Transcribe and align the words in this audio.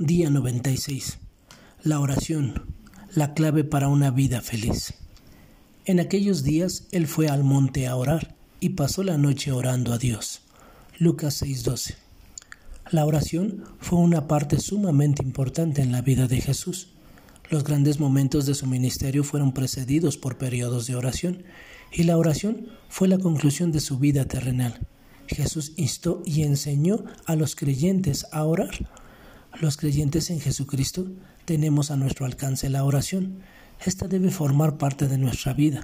Día 0.00 0.30
96. 0.30 1.18
La 1.82 1.98
oración, 1.98 2.62
la 3.16 3.34
clave 3.34 3.64
para 3.64 3.88
una 3.88 4.12
vida 4.12 4.40
feliz. 4.40 4.94
En 5.86 5.98
aquellos 5.98 6.44
días 6.44 6.86
él 6.92 7.08
fue 7.08 7.26
al 7.26 7.42
monte 7.42 7.88
a 7.88 7.96
orar 7.96 8.36
y 8.60 8.68
pasó 8.70 9.02
la 9.02 9.18
noche 9.18 9.50
orando 9.50 9.92
a 9.92 9.98
Dios. 9.98 10.42
Lucas 11.00 11.42
6:12. 11.42 11.96
La 12.92 13.06
oración 13.06 13.64
fue 13.80 13.98
una 13.98 14.28
parte 14.28 14.60
sumamente 14.60 15.24
importante 15.24 15.82
en 15.82 15.90
la 15.90 16.00
vida 16.00 16.28
de 16.28 16.42
Jesús. 16.42 16.90
Los 17.50 17.64
grandes 17.64 17.98
momentos 17.98 18.46
de 18.46 18.54
su 18.54 18.68
ministerio 18.68 19.24
fueron 19.24 19.50
precedidos 19.50 20.16
por 20.16 20.38
periodos 20.38 20.86
de 20.86 20.94
oración, 20.94 21.42
y 21.90 22.04
la 22.04 22.16
oración 22.16 22.68
fue 22.88 23.08
la 23.08 23.18
conclusión 23.18 23.72
de 23.72 23.80
su 23.80 23.98
vida 23.98 24.26
terrenal. 24.26 24.78
Jesús 25.26 25.72
instó 25.74 26.22
y 26.24 26.42
enseñó 26.44 27.04
a 27.26 27.34
los 27.34 27.56
creyentes 27.56 28.26
a 28.30 28.44
orar 28.44 28.86
los 29.60 29.76
creyentes 29.76 30.30
en 30.30 30.40
Jesucristo 30.40 31.06
tenemos 31.44 31.90
a 31.90 31.96
nuestro 31.96 32.26
alcance 32.26 32.68
la 32.68 32.84
oración. 32.84 33.40
Esta 33.84 34.06
debe 34.06 34.30
formar 34.30 34.78
parte 34.78 35.08
de 35.08 35.18
nuestra 35.18 35.52
vida. 35.52 35.82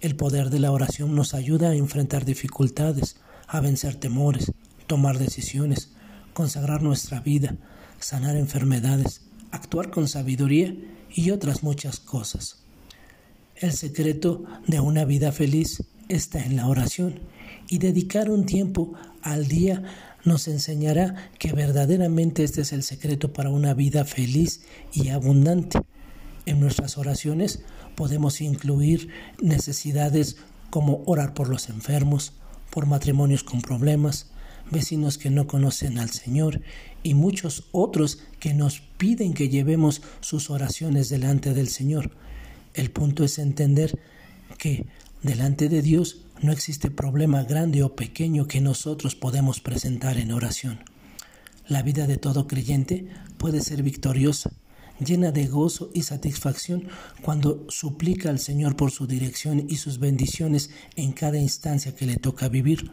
El 0.00 0.16
poder 0.16 0.50
de 0.50 0.58
la 0.58 0.72
oración 0.72 1.14
nos 1.14 1.34
ayuda 1.34 1.70
a 1.70 1.74
enfrentar 1.74 2.24
dificultades, 2.24 3.16
a 3.46 3.60
vencer 3.60 3.94
temores, 3.94 4.52
tomar 4.86 5.18
decisiones, 5.18 5.92
consagrar 6.32 6.82
nuestra 6.82 7.20
vida, 7.20 7.56
sanar 8.00 8.36
enfermedades, 8.36 9.22
actuar 9.50 9.90
con 9.90 10.08
sabiduría 10.08 10.74
y 11.14 11.30
otras 11.30 11.62
muchas 11.62 12.00
cosas. 12.00 12.64
El 13.56 13.72
secreto 13.72 14.44
de 14.66 14.80
una 14.80 15.04
vida 15.04 15.30
feliz 15.30 15.84
está 16.08 16.44
en 16.44 16.56
la 16.56 16.66
oración 16.66 17.20
y 17.68 17.78
dedicar 17.78 18.30
un 18.30 18.44
tiempo 18.44 18.94
al 19.22 19.46
día 19.46 19.82
nos 20.24 20.48
enseñará 20.48 21.30
que 21.38 21.52
verdaderamente 21.52 22.44
este 22.44 22.62
es 22.62 22.72
el 22.72 22.82
secreto 22.82 23.32
para 23.32 23.50
una 23.50 23.74
vida 23.74 24.04
feliz 24.04 24.62
y 24.92 25.08
abundante. 25.08 25.80
En 26.46 26.60
nuestras 26.60 26.98
oraciones 26.98 27.60
podemos 27.94 28.40
incluir 28.40 29.08
necesidades 29.40 30.36
como 30.70 31.02
orar 31.06 31.34
por 31.34 31.48
los 31.48 31.68
enfermos, 31.68 32.32
por 32.70 32.86
matrimonios 32.86 33.44
con 33.44 33.60
problemas, 33.62 34.30
vecinos 34.70 35.18
que 35.18 35.30
no 35.30 35.46
conocen 35.46 35.98
al 35.98 36.10
Señor 36.10 36.62
y 37.02 37.14
muchos 37.14 37.68
otros 37.72 38.18
que 38.40 38.54
nos 38.54 38.80
piden 38.80 39.34
que 39.34 39.48
llevemos 39.48 40.02
sus 40.20 40.50
oraciones 40.50 41.08
delante 41.08 41.54
del 41.54 41.68
Señor. 41.68 42.10
El 42.72 42.90
punto 42.90 43.24
es 43.24 43.38
entender 43.38 43.98
que 44.58 44.86
delante 45.24 45.68
de 45.70 45.82
Dios 45.82 46.18
no 46.42 46.52
existe 46.52 46.90
problema 46.90 47.42
grande 47.42 47.82
o 47.82 47.96
pequeño 47.96 48.46
que 48.46 48.60
nosotros 48.60 49.16
podemos 49.16 49.60
presentar 49.60 50.18
en 50.18 50.30
oración. 50.30 50.84
La 51.66 51.82
vida 51.82 52.06
de 52.06 52.18
todo 52.18 52.46
creyente 52.46 53.08
puede 53.38 53.62
ser 53.62 53.82
victoriosa, 53.82 54.52
llena 55.00 55.32
de 55.32 55.46
gozo 55.46 55.90
y 55.94 56.02
satisfacción 56.02 56.88
cuando 57.22 57.64
suplica 57.68 58.28
al 58.28 58.38
Señor 58.38 58.76
por 58.76 58.90
su 58.90 59.06
dirección 59.06 59.64
y 59.66 59.76
sus 59.76 59.98
bendiciones 59.98 60.70
en 60.94 61.12
cada 61.12 61.38
instancia 61.38 61.96
que 61.96 62.06
le 62.06 62.16
toca 62.16 62.48
vivir. 62.48 62.92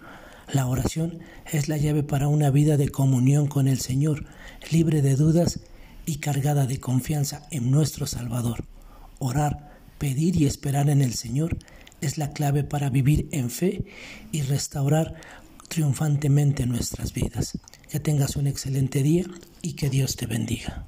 La 0.53 0.67
oración 0.67 1.19
es 1.51 1.67
la 1.67 1.77
llave 1.77 2.03
para 2.03 2.29
una 2.29 2.49
vida 2.49 2.77
de 2.77 2.89
comunión 2.89 3.47
con 3.47 3.67
el 3.67 3.79
Señor, 3.79 4.25
libre 4.71 5.01
de 5.01 5.17
dudas 5.17 5.59
y 6.05 6.17
cargada 6.17 6.65
de 6.65 6.79
confianza 6.79 7.45
en 7.51 7.71
nuestro 7.71 8.07
Salvador. 8.07 8.63
Orar, 9.19 9.71
pedir 9.97 10.41
y 10.41 10.45
esperar 10.45 10.89
en 10.89 11.01
el 11.01 11.13
Señor 11.13 11.57
es 12.01 12.17
la 12.17 12.31
clave 12.31 12.63
para 12.63 12.89
vivir 12.89 13.27
en 13.31 13.49
fe 13.49 13.85
y 14.31 14.41
restaurar 14.41 15.15
triunfantemente 15.69 16.65
nuestras 16.65 17.13
vidas. 17.13 17.57
Que 17.89 17.99
tengas 17.99 18.35
un 18.35 18.47
excelente 18.47 19.03
día 19.03 19.25
y 19.61 19.73
que 19.73 19.89
Dios 19.89 20.15
te 20.15 20.25
bendiga. 20.25 20.85